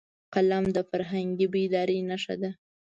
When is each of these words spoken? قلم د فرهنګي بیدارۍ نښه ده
قلم 0.33 0.65
د 0.75 0.77
فرهنګي 0.89 1.47
بیدارۍ 1.53 1.99
نښه 2.09 2.35
ده 2.41 2.51